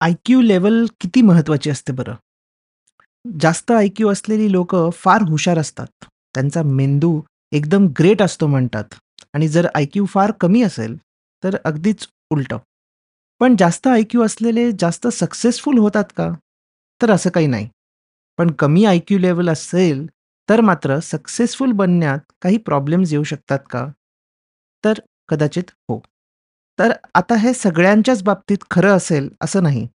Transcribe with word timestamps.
IQ 0.00 0.40
किती 1.00 1.22
महत्वाची 1.22 1.70
असते 1.70 1.92
बरं? 1.92 2.14
जास्त 3.40 3.70
आय-क्यू 3.70 4.08
असलेली 4.08 4.52
लोकं 4.52 4.90
फार 4.90 5.22
हुशार 5.22 5.58
असतात. 5.58 5.86
त्यांचा 6.34 6.62
मेंदू 6.62 7.20
एकदम 7.52 7.86
ग्रेट 7.98 8.22
असतो 8.22 8.46
म्हणतात 8.46 8.84
आणि 9.34 9.48
जर 9.48 9.66
आय-क्यू 9.74 10.04
फार 10.04 10.32
कमी 10.40 10.62
असेल, 10.62 10.96
तर 11.44 11.56
अगदीच 11.64 12.08
उलटं. 12.30 12.58
पण 13.40 13.56
जास्त 13.58 13.86
आय-क्यू 13.86 14.22
असलेले 14.22 14.70
जास्त 14.78 15.08
सक्सेसफुल 15.08 15.78
होतात 15.78 16.04
का? 16.16 16.30
तर 17.02 17.10
असं 17.10 17.30
काही 17.30 17.46
नाही. 17.46 17.68
पण 18.38 18.50
कमी 18.50 18.84
आय-क्यू 18.84 19.18
लेव्हल 19.18 19.48
असेल, 19.48 20.06
तर 20.48 20.60
मात्र 20.60 20.98
सक्सेसफुल 20.98 21.72
बनण्यात 21.72 22.18
काही 22.42 22.56
प्रॉब्लेम्स 22.56 23.12
येऊ 23.12 23.24
शकतात 23.24 23.58
का? 23.70 23.86
तर 24.84 24.92
कदाचित 25.28 25.70
हो. 25.70 26.00
तर 26.78 26.92
आता 27.14 27.34
हे 27.34 27.52
सगळ्यांच्याच 27.52 28.22
बाबतीत 28.22 28.58
खरं 28.70 28.96
असेल 28.96 29.30
असं 29.40 29.62
नाही. 29.62 29.88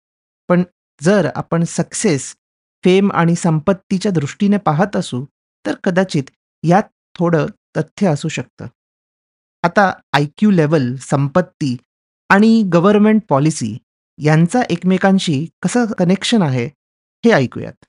पण 0.48 0.64
जर 1.02 1.30
आपण 1.36 1.64
सक्सेस, 1.64 2.36
फेम 2.84 3.12
आणि 3.14 3.36
संपत्तीच्या 3.36 4.12
दृष्टीने 4.12 4.58
पाहत 4.58 4.96
असू, 4.96 5.26
तर 5.66 5.76
कदाचित 5.84 6.24
यात 6.64 6.84
थोडं 7.20 7.46
तथ्य 7.78 8.08
असू 8.08 8.28
शकतं. 8.28 8.66
आता 9.64 9.94
आय-क्यू 10.14 10.52
लेवल 10.52 10.96
संपत्ती 10.96 11.78
आणि 12.30 12.70
गव्हर्नमेंट 12.74 13.22
पॉलिसी 13.30 13.78
यांचा 14.18 14.62
एकमेकांशी 14.70 15.48
कसं 15.62 15.86
कनेक्शन 15.86 16.42
आहे, 16.42 16.66
हे 17.26 17.32
ऐकूयात. 17.32 17.86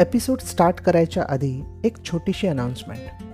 एपिसोड 0.00 0.40
स्टार्ट 0.40 0.74
करायच्या 0.74 1.26
आधी 1.28 1.62
एक 1.84 2.04
छोटीशी 2.04 2.46
अनाउन्समेंट. 2.46 3.33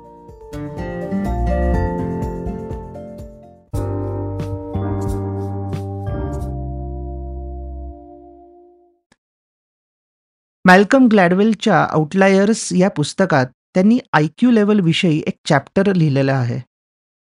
Malcolm 10.71 11.07
ग्लॅडवेलच्या 11.11 11.77
आउटलायर्स 11.83 12.71
या 12.73 12.89
पुस्तकात 12.89 13.45
त्यांनी 13.45 13.97
आय 14.13 14.27
क्यू 14.37 14.51
लेवलविषयी 14.51 15.17
एक 15.27 15.35
चॅप्टर 15.49 15.93
लिहिलेलं 15.95 16.31
आहे. 16.31 16.59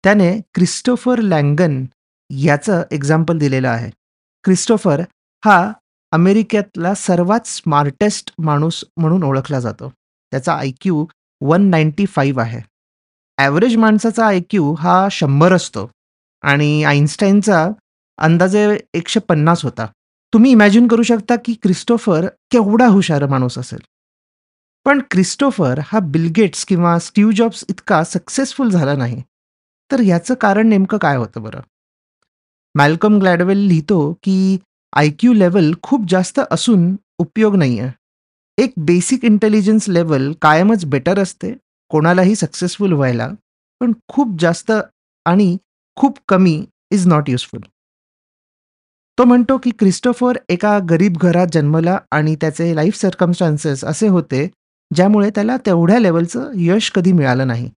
त्याने 0.05 0.41
क्रिस्टोफर 0.55 1.19
लँगन 1.19 1.85
याचं 2.31 2.83
एक्झाम्पल 2.91 3.39
दिलेलं 3.39 3.69
आहे. 3.69 3.91
क्रिस्टोफर 4.45 5.01
हा 5.45 5.73
अमेरिकेतला 6.13 6.95
सर्वात 6.95 7.47
स्मार्टेस्ट 7.47 8.33
माणूस 8.39 8.85
म्हणून 8.97 9.23
ओळखला 9.23 9.61
जातो. 9.61 9.89
त्याचा 10.33 10.55
I 10.55 10.71
Q 10.81 11.07
one 11.41 11.71
ninety 11.71 12.07
five 12.07 12.43
आहे. 12.43 12.61
ॲव्हरेज 13.39 13.77
माणसाचा 13.77 14.27
आय 14.27 14.41
क्यू 14.51 14.73
हा 14.75 15.09
शंभर 15.11 15.53
असतो 15.53 15.91
आणि 16.43 16.85
आईन्स्टाईनचा 16.85 17.69
अंदाजे 18.19 18.79
एकशे 18.95 19.21
पन्नास 19.21 19.65
होता. 19.65 19.87
तुम्ही 20.35 20.51
इमॅजिन 20.51 20.87
करू 20.87 21.03
शकता 21.03 21.37
की 21.37 21.55
क्रिस्टोफर 21.55 22.27
केवढा 22.51 22.87
हुशार 22.87 23.27
माणूस 23.27 23.59
असेल. 23.59 23.79
पण 24.85 25.01
क्रिस्टोफर 25.11 25.81
हा 25.85 25.99
बिलगेट्स 25.99 26.65
किंवा 26.65 26.99
स्टीव्ह 26.99 27.33
जॉब्स 27.33 27.65
इतका 27.69 28.05
सक्सेसफुल 28.05 28.71
झाला 28.71 28.95
नाही. 28.97 29.23
तर 29.93 30.01
याचं 30.01 30.35
कारण 30.35 30.69
नेमकं 30.69 30.99
काय 30.99 31.17
होतं 31.17 31.43
बरं? 31.43 31.61
मॅल्कम 32.75 33.19
ग्लॅडवेल 33.19 33.59
लिहितो 33.59 34.13
की 34.13 34.59
आय-क्यू 34.93 35.33
लेवल 35.33 35.73
खूप 35.83 36.09
जास्त 36.09 36.41
असून 36.51 36.97
उपयोग 37.19 37.57
नाही 37.57 37.79
आहे 37.79 37.93
एक 38.63 38.73
बेसिक 38.77 39.25
इंटेलिजन्स 39.25 39.89
लेवल 39.89 40.33
कायमच 40.43 40.85
बेटर 40.85 41.19
असते 41.19 41.53
कोणालाही 41.89 42.35
सक्सेसफुल 42.35 42.93
व्हायला. 42.93 43.29
पण 43.81 43.93
खूप 44.09 44.41
जास्त 44.41 44.73
आणि 45.25 45.57
खूप 45.97 46.19
कमी 46.29 46.65
इज 46.91 47.07
नॉट 47.07 47.31
युजफुल. 47.31 47.61
तो 49.21 49.25
म्हणतो 49.25 49.59
की 49.59 49.71
क्रिस्टोफर 49.71 50.39
एका 50.49 50.79
गरीब 50.91 51.17
घरात 51.17 51.47
जन्मला 51.53 51.99
आणि 52.11 52.37
त्याचे 52.37 52.77
लाईफ 52.77 52.97
सर्कमस्टान्सेस 52.97 53.85
असे 53.85 54.09
होते, 54.09 54.51
ज्यामुळे 54.95 55.31
त्याला 55.31 55.57
तेवढ्या 55.57 55.99
लेवलचं 55.99 56.51
यश 56.55 56.91
कधी 56.91 57.13
मिळालं 57.13 57.47
नाही. 57.47 57.71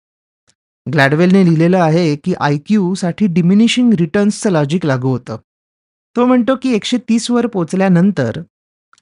ग्लॅडवेलने 0.94 1.46
लिहिलेलं 1.46 1.80
आहे 1.80 2.16
की 2.16 2.34
आय-क्यूसाठी 2.40 3.28
डिमिनिशिंग 3.28 3.94
रिटर्न्सचं 3.94 4.50
लॉजिक 4.50 4.86
लागू 4.86 5.10
होतं. 5.10 5.38
तो 6.16 6.26
म्हणतो 6.26 6.56
की 6.56 6.74
एकशे 6.74 7.18
वर 7.30 7.48
पोचल्यानंतर 7.48 8.32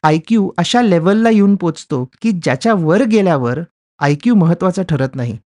आय-क्यू 0.04 0.50
अशा 0.58 0.82
लेवलला 0.82 1.30
येऊन 1.30 1.56
पोचतो 1.56 2.06
की 2.22 2.32
ज्याच्या 2.32 2.74
वर 2.74 3.04
गेल्यावर 3.04 3.60
आय-क्यू 4.00 4.36
महत्त्वाचा 4.36 4.84
ठरत 4.84 5.16
नाही. 5.16 5.38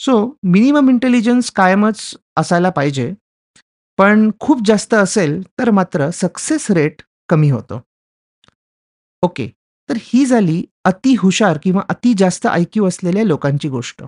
सो 0.00 0.36
मिनिमम 0.42 0.90
इंटेलिजन्स 0.90 1.50
कायमच 1.50 2.16
असायला 2.36 2.70
पाहिजे 2.70 3.14
पण 3.98 4.30
खूप 4.40 4.58
जास्त 4.66 4.94
असेल 4.94 5.42
तर 5.42 5.70
मात्र 5.70 6.10
सक्सेस 6.10 6.70
रेट 6.70 7.02
कमी 7.28 7.50
होतो. 7.50 7.80
ओके. 9.22 9.48
तर 9.88 9.94
ही 9.96 10.24
झाली 10.26 10.64
अति 10.84 11.14
हुशार 11.14 11.58
किंवा 11.62 11.82
अति 11.88 12.14
जास्त 12.14 12.46
आय-क्यू 12.46 12.86
असलेल्या 12.86 13.24
लोकांची 13.24 13.68
गोष्ट. 13.68 14.02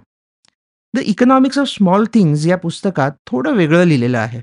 The 0.94 0.98
economics 0.98 1.58
of 1.58 1.66
small 1.66 2.04
things 2.14 2.46
या 2.46 2.56
पुस्तकात 2.56 3.12
थोडं 3.26 3.52
वेगळं 3.52 3.84
लिहिलेलं 3.84 4.18
आहे. 4.18 4.40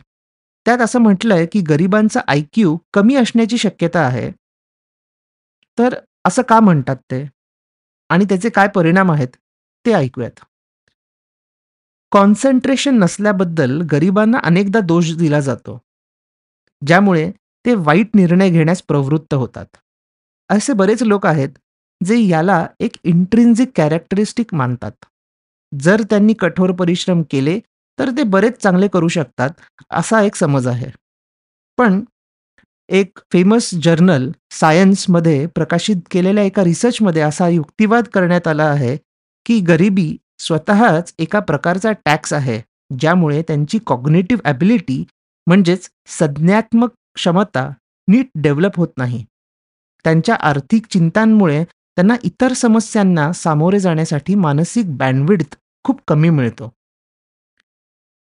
त्यात 0.66 0.80
असं 0.80 1.00
म्हटलंय 1.00 1.46
की 1.46 1.62
गरिबांचा 1.62 2.20
आय-क्यू 2.28 2.78
कमी 2.94 3.16
असण्याची 3.16 3.58
शक्यता 3.58 4.00
आहे. 4.00 4.32
तर 5.80 5.96
असं 6.26 6.42
का 6.42 6.60
म्हणतात 6.60 6.96
ते? 6.96 7.26
आणि 8.10 8.26
त्याचे 8.26 8.50
काय 8.50 8.68
परिणाम 8.68 9.12
आहेत 9.12 9.28
ते 9.86 9.94
ऐकूयात. 9.94 10.40
कॉन्सन्ट्रेशन 12.12 13.00
नसल्याबद्दल 13.00 13.82
गरिबांना 13.82 14.38
अनेकदा 14.44 14.80
दोष 14.80 15.12
दिला 15.12 15.40
जातो. 15.40 15.82
ज्यामुळे 16.88 17.32
ते 17.66 17.76
वाईट 17.76 18.10
निर्णय 18.16 18.50
घेण्यास 18.50 18.82
प्रवृत्त 18.82 19.34
होतात. 19.34 19.66
असे 20.50 20.74
बरेच 20.74 21.04
लोक 21.04 21.26
आहेत, 21.26 21.50
जे 22.06 22.18
याला 22.18 22.68
एक 22.80 22.92
इंट्रिन्झिक 23.04 23.72
कॅरेक्टरिस्टिक 23.76 24.54
मानतात. 24.54 24.92
जर 25.80 26.02
त्यांनी 26.02 26.34
कठोर 26.34 26.72
परिश्रम 26.72 27.22
केले, 27.32 27.60
तर 28.00 28.10
ते 28.10 28.24
बरेच 28.24 28.58
चांगले 28.58 28.88
करू 28.88 29.08
शकतात, 29.08 29.50
असा 29.90 30.22
एक 30.22 30.36
समज 30.36 30.68
आहे. 30.68 30.92
पण 31.78 32.04
एक 32.90 33.20
फेमस 33.32 33.74
जर्नल 33.74 34.32
सायन्समध्ये 34.52 35.48
प्रकाशित 35.48 35.96
केलेल्या 36.12 36.44
एका 36.44 36.64
रिसर्चमध्ये 36.64 37.22
असा 37.22 37.48
युक्तिवाद 37.48 38.04
करण्यात 38.04 38.48
आला 38.48 38.66
आहे, 38.66 38.98
की 39.46 39.60
गरिबी 39.60 40.18
स्वतःच 40.40 41.14
एका 41.20 41.40
प्रकारचा 41.40 41.92
टॅक्स 41.92 42.34
आहे, 42.34 42.62
ज्यामुळे 43.00 43.42
त्यांची 43.42 43.80
कॉग्नेटिव्ह 43.86 44.42
ॲबिलिटी 44.50 45.04
म्हणजेच 45.48 45.90
संज्ञात्मक 46.08 46.90
क्षमता 47.16 47.70
नीट 48.08 48.28
डेव्हलप 48.36 48.78
होत 48.78 48.88
नाही. 48.98 49.26
त्यांच्या 50.04 50.36
आर्थिक 50.36 50.86
चिंतांमुळे 50.90 51.64
त्यांना 51.74 52.16
इतर 52.24 52.54
समस्यांना 52.54 53.32
सामोरे 53.34 53.80
जाण्यासाठी 53.80 54.36
मानसिक 54.36 54.98
बँडविड्थ 54.98 55.56
खूप 55.84 56.02
कमी 56.08 56.30
मिळतो. 56.30 56.74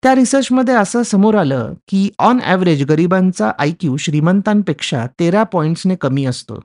त्या 0.04 0.16
रिसर्चमध्ये 0.16 0.74
असं 0.74 1.04
समोर 1.04 1.36
आलं, 1.36 1.74
की 1.88 2.10
ऑन 2.20 2.40
ॲव्हरेज 2.44 2.84
गरिबांचा 2.84 3.52
आय-क्यू 3.60 3.98
श्रीमंतांपेक्षा 3.98 5.06
तेरा 5.20 5.44
पॉईंट्सने 5.44 5.96
कमी 5.96 6.25
असतो. 6.25 6.56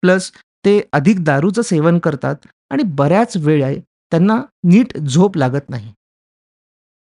प्लस 0.00 0.32
ते 0.64 0.80
अधिक 0.92 1.24
दारूचं 1.24 1.62
सेवन 1.62 1.98
करतात 1.98 2.36
आणि 2.70 2.82
बऱ्याच 2.82 3.36
वेळा 3.36 3.68
त्यांना 4.12 4.40
नीट 4.64 4.96
झोप 4.98 5.36
लागत 5.36 5.70
नाही. 5.70 5.92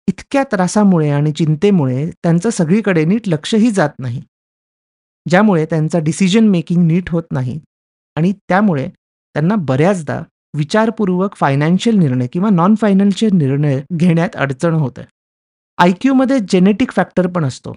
इतक्या 0.07 0.43
त्रासामुळे 0.43 1.09
आणि 1.09 1.31
चिंतेमुळे 1.31 2.09
त्यांचं 2.23 2.49
सगळीकडे 2.49 3.05
नीट 3.05 3.27
लक्षही 3.29 3.71
जात 3.71 3.89
नाही. 3.99 4.21
ज्यामुळे 5.25 5.65
त्यांचा 5.65 5.99
डिसिजन 5.99 6.47
मेकिंग 6.47 6.85
नीट 6.87 7.09
होत 7.09 7.23
नाही 7.31 7.59
आणि 8.15 8.31
त्यामुळे 8.31 8.87
त्यांना 8.87 9.55
बऱ्याचदा 9.55 10.21
विचारपूर्वक 10.55 11.35
फायनान्शियल 11.35 11.95
निर्णय 11.95 12.27
किंवा 12.27 12.49
नॉन 12.49 12.75
फायनान्शियल 12.75 13.33
निर्णय 13.33 13.81
घेण्यात 13.93 14.35
अडचण 14.35 14.73
होते 14.73 15.01
आय 15.77 15.91
क्यूमध्ये 16.01 16.39
जेनेटिक 16.49 16.91
फॅक्टर 16.91 17.27
पण 17.27 17.45
असतो 17.45 17.73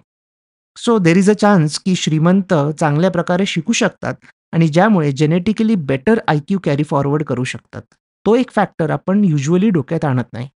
so 0.76 0.98
there 0.98 1.16
is 1.16 1.30
a 1.30 1.32
chance 1.32 1.78
की 1.78 1.94
श्रीमंत 1.94 2.54
चांगल्या 2.80 3.10
प्रकारे 3.10 3.46
शिकू 3.46 3.72
शकतात 3.72 4.14
आणि 4.52 4.68
ज्यामुळे 4.68 5.12
genetically 5.12 5.74
better 5.74 6.18
I 6.28 6.38
Q 6.38 6.58
carry 6.64 6.82
forward 6.82 7.22
करू 7.22 7.44
शकतात 7.44 7.82
तो 8.26 8.36
एक 8.36 8.50
फॅक्टर 8.50 8.90
आपण 8.90 9.24
युजली 9.24 9.70
डोक्यात 9.70 10.04
आणत 10.04 10.24
नाही. 10.32 10.48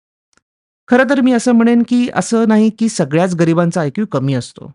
खरं 0.88 1.10
तर 1.10 1.20
मी 1.20 1.32
असं 1.32 1.52
म्हणेन 1.52 1.82
की 1.88 2.08
असं 2.14 2.48
नाही 2.48 2.70
की 2.70 2.88
सगळ्याच 2.88 3.34
गरिबांचा 3.34 3.80
आय 3.80 3.90
कमी 4.12 4.34
असतो. 4.34 4.72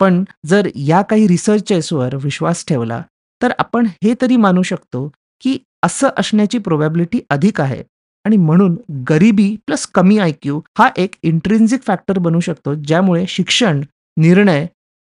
पण 0.00 0.24
जर 0.46 0.68
या 0.74 1.02
काही 1.02 1.28
रिसर्चेसवर 1.28 2.14
विश्वास 2.14 2.64
ठेवला 2.68 3.02
तर 3.42 3.52
आपण 3.58 3.86
हे 3.86 4.14
तरी 4.22 4.36
मानू 4.36 4.62
शकतो 4.62 5.12
की 5.40 5.58
असं 5.82 6.08
असण्याची 6.16 6.58
प्रोबॅबिलिटी 6.58 7.20
अधिक 7.30 7.60
आहे. 7.60 7.82
आणि 8.24 8.36
म्हणून 8.36 8.76
गरिबी 9.10 9.56
प्लस 9.66 9.86
कमी 9.86 10.18
आय 10.18 10.32
क्यू 10.42 10.60
हा 10.78 10.90
एक 10.96 11.14
इंट्रेन्सिक 11.22 11.82
फॅक्टर 11.82 12.18
बनू 12.18 12.40
शकतो 12.40 12.74
ज्यामुळे 12.74 13.24
शिक्षण 13.28 13.80
निर्णय 14.16 14.66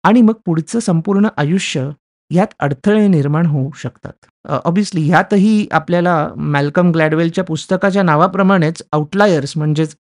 आणि 0.02 0.22
मग 0.22 0.32
पुढचं 0.44 0.80
संपूर्ण 0.80 1.28
आयुष्य 1.36 1.90
यात 2.30 2.46
अडथळे 2.58 3.06
निर्माण 3.08 3.46
होऊ 3.46 3.70
शकतात. 3.76 4.26
ऑब्विसली 4.64 5.00
ह्यातही 5.00 5.66
आपल्याला 5.72 6.28
मॅल्कम 6.36 6.90
ग्लॅडवेलच्या 6.90 7.44
पुस्तकाच्या 7.44 8.02
नावाप्रमाणेच 8.02 8.82
आउटलायर्स 8.92 9.56
म्हणजेच 9.56 9.96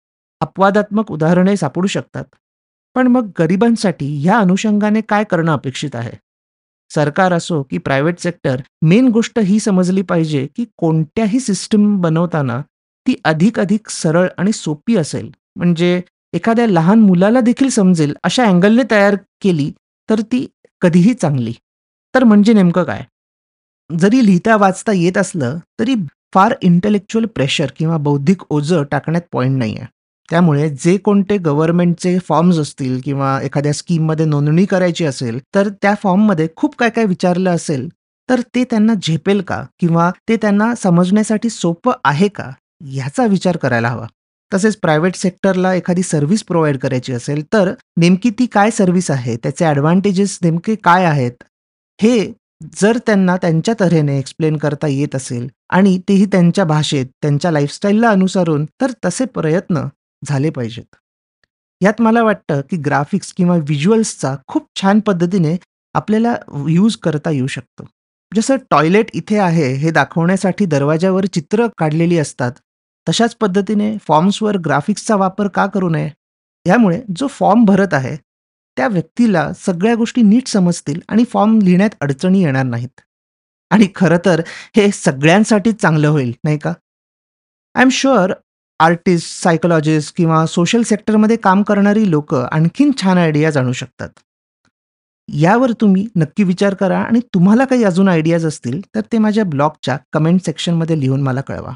अपवादात्मक 0.42 1.12
उदाहरणे 1.12 1.56
सापडू 1.58 1.88
शकतात. 1.88 2.24
पण 2.96 3.08
मग 3.08 3.30
गरिबांसाठी 3.40 4.08
ह्या 4.22 4.38
अनुषंगाने 4.38 5.02
काय 5.02 5.24
करणं 5.24 5.52
अपेक्षित 5.54 5.96
आहे? 5.96 6.12
सरकार 6.92 7.34
असो 7.34 7.62
की 7.64 7.78
प्रायव्हेट 7.78 8.20
सेक्टर 8.20 8.62
मेन 8.82 9.08
गोष्ट 9.08 9.40
ही 9.40 9.60
समजली 9.60 10.02
पाहिजे 10.02 10.48
की 10.56 10.66
कोणत्याही 10.78 11.40
सिस्टम 11.40 11.96
बनवताना 12.02 12.62
ती 13.08 13.16
अधिक 13.26 13.60
अधिक 13.60 13.90
सरळ 13.90 14.28
आणि 14.38 14.52
सोपी 14.52 14.96
असेल. 14.96 15.32
म्हणजे 15.56 16.02
एखाद्या 16.34 16.68
लहान 16.68 17.00
मुलाला 17.00 17.40
देखील 17.40 17.70
समजेल 17.70 18.14
अशा 18.24 18.46
अँगलने 18.46 18.84
तयार 18.92 19.16
केली 19.42 19.72
तर 20.10 20.22
ती 20.22 20.46
कधीही 20.82 21.14
चांगली. 21.14 21.54
तर 22.14 22.24
म्हणजे 22.24 22.54
नेमकं 22.54 22.84
काय? 22.84 23.04
जरी 23.90 24.26
लिहिता 24.26 24.56
वाचता 24.56 24.92
येत 24.92 25.18
असलं 25.18 25.58
तरी 25.80 25.96
फार 26.34 26.54
इंटेलेक्च्युअल 26.62 27.26
प्रेशर 27.26 27.72
किंवा 27.78 27.98
बौद्धिक 27.98 28.42
ओझं 28.50 28.84
टाकण्यात 28.92 29.22
पॉईंट 29.32 29.58
नाही 29.58 29.76
आहे 29.78 29.88
त्यामुळे 30.30 30.70
जे 30.84 30.96
कोणते 30.98 31.38
गव्हर्नमेंटचे 31.38 32.18
फॉर्म्स 32.28 32.58
असतील 32.60 33.00
किंवा 33.06 33.40
एखाद्या 33.44 33.74
स्कीममध्ये 33.74 34.26
नोंदणी 34.26 34.66
करायची 34.66 35.06
असेल 35.06 35.40
तर 35.56 35.70
त्या 35.82 35.94
फॉर्ममध्ये 36.04 36.48
खूप 36.56 36.76
काय 36.76 36.90
काय 36.90 37.06
विचारलं 37.06 37.50
असेल 37.50 37.88
तर 38.30 38.42
ते 38.56 38.64
त्यांना 38.64 38.94
झेपेल 39.04 39.42
का? 39.42 39.62
किंवा 39.80 40.10
ते 40.30 40.36
त्यांना 40.38 40.74
समजण्यासाठी 40.76 41.50
सोपं 41.50 41.92
आहे 42.04 42.28
का? 42.28 42.50
ह्याचा 42.86 43.26
विचार 43.26 43.58
करायला 43.58 43.90
हवा. 43.90 44.06
तसेच 44.52 44.76
प्रायव्हेट 44.78 45.16
सेक्टरला 45.16 45.74
एखादी 45.74 46.04
सर्व्हिस 46.04 46.44
प्रोव्हाइड 46.44 46.78
करायची 46.78 47.14
असेल 47.14 47.44
तर 47.54 47.74
नेमकी 47.98 48.30
ती 48.30 48.46
काय 48.46 48.72
सर्व्हिस 48.72 49.12
आहे? 49.12 49.36
त्याचे 49.36 49.66
ॲडव्हान्टेजेस 49.66 50.38
नेमके 50.44 50.76
काय 50.76 51.06
आहेत? 51.06 51.44
हे 52.04 52.34
जर 52.82 52.98
त्यांना 52.98 53.36
त्यांच्या 53.38 53.74
तऱ्हेने 53.80 54.18
एक्सप्लेन 54.20 54.58
करता 54.58 54.88
येत 54.88 55.16
असेल 55.16 55.48
आणि 55.70 55.98
तेही 56.10 56.26
त्यांच्या 56.26 56.66
भाषेत 56.66 57.06
त्यांच्या 57.22 57.52
लाईफस्टाईलला 57.52 58.10
अनुसरून 58.10 58.66
तर 58.82 58.92
तसे 59.06 59.26
प्रयत्न 59.26 59.84
झाले 60.26 60.50
पाहिजेत. 60.50 60.96
यात 61.82 62.02
मला 62.02 62.24
वाटतं 62.24 62.62
की 62.62 62.78
ग्राफिक्स 62.78 63.34
किंवा 63.34 63.56
व्हिज्युअल्सचा 63.56 64.36
खूप 64.48 64.68
छान 64.82 65.00
पद्धतीने 65.00 65.56
आपल्याला 65.94 66.36
यूज 66.68 66.96
करता 66.96 67.32
येऊ 67.32 67.48
शकतो. 67.48 67.86
जसं 68.36 68.56
टॉयलेट 68.70 69.10
इथे 69.14 69.38
आहे 69.38 69.74
हे 69.74 69.92
दाखवण्यासाठी 69.92 70.66
दरवाजावर 70.66 71.26
चित्र 71.26 71.68
काढलेली 71.78 72.18
असतात 72.18 72.52
तशाच 73.08 73.36
पद्धतीने 73.36 73.96
फॉर्म्सवर 74.08 74.58
ग्राफिक्सचा 74.58 75.16
वापर 75.16 75.48
का 75.48 75.66
करू 75.66 75.90
नये? 75.90 76.10
यामुळे 76.66 77.02
जो 77.16 77.28
फॉर्म 77.28 77.66
भरत 77.66 77.94
आहे 77.94 78.16
त्या 78.78 78.88
व्यक्तीला 78.88 79.54
सगळ्या 79.54 79.96
गोष्टी 79.96 80.22
नीट 80.22 80.48
समजतील 80.48 81.00
आणि 81.10 81.24
फॉर्म 81.24 81.60
लिहिण्यात 81.62 81.90
अडचणी 82.02 82.44
येणार 82.44 82.64
नाहीत. 82.64 83.02
आणि 83.70 83.88
खरं 83.96 84.18
तर 84.26 84.42
हे 84.76 84.92
सगळ्यांसाठीच 84.92 85.76
चांगलं 85.76 86.08
होईल 86.08 86.34
नाही 86.44 86.58
का? 86.58 86.74
I 87.76 87.82
am 87.82 87.90
sure 87.90 88.34
artist 88.80 89.44
psychologist 89.44 90.18
किंवा 90.18 90.46
सोशल 90.46 90.82
सेक्टरमध्ये 90.82 91.36
काम 91.36 91.64
करणारी 91.64 92.10
लोक 92.12 92.36
आणखीन 92.36 92.92
छान 93.02 93.18
आयडियाज 93.18 93.58
आणू 93.58 93.74
शकतात. 93.74 94.10
यावर 95.34 95.72
तुम्ही 95.72 96.08
नक्की 96.16 96.44
विचार 96.44 96.74
करा 96.74 97.00
आणि 97.00 97.20
तुम्हाला 97.34 97.66
काही 97.66 97.84
अजून 97.84 98.08
आयडियाज 98.08 98.46
असतील 98.46 98.82
तर 98.96 99.02
ते 99.12 99.18
माझ्या 99.18 99.44
ब्लॉगच्या 99.44 99.98
कमेंट 100.14 100.42
सेक्शनमध्ये 100.42 101.00
लिहून 101.00 101.22
मला 101.22 101.42
कळवा. 101.42 101.74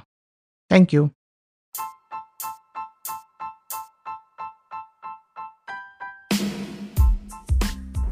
थँक्यू 0.70 1.08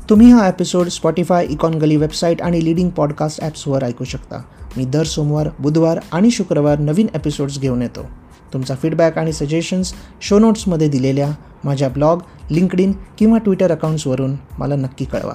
तुम्ही 0.10 0.32
हा 0.32 0.48
episode 0.48 0.88
Spotify 0.88 1.46
Econ 1.50 1.74
Gully 1.74 1.96
website 1.98 2.42
आणि 2.42 2.64
लिडिंग 2.66 2.90
पॉडकास्ट 2.90 3.42
ॲप्सवर 3.42 3.84
ऐकू 3.84 4.04
शकता. 4.04 4.42
मी 4.78 4.86
दर 4.86 5.04
सोमवार 5.04 5.50
बुधवार 5.60 6.00
आणि 6.12 6.32
शुक्रवार 6.32 6.80
नवीन 6.80 7.08
एपिसोड्स 7.16 7.60
घेऊन 7.60 7.82
येतो. 7.82 8.06
तुमचा 8.54 8.76
फीडबॅक 8.76 9.18
आणि 9.18 9.34
सजेशन्स 9.34 9.94
शो 10.22 10.40
नोट्समध्ये 10.40 10.88
दिलेल्या 10.88 11.32
माझ्या 11.64 11.90
ब्लॉग 11.90 12.20
लिंकडिन 12.52 12.92
किंवा 13.18 13.38
ट्विटर 13.38 13.72
अकाउंट्सवरून 13.72 14.36
मला 14.60 14.76
नक्की 14.76 15.06
कळवा. 15.06 15.34